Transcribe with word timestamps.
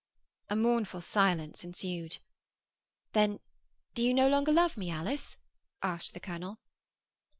A 0.49 0.55
mournful 0.55 0.99
silence 1.01 1.63
ensued. 1.63 2.17
'Then 3.13 3.39
do 3.93 4.01
you 4.01 4.15
no 4.15 4.27
longer 4.27 4.51
love 4.51 4.75
me, 4.75 4.89
Alice?' 4.89 5.37
asked 5.83 6.15
the 6.15 6.19
colonel. 6.19 6.57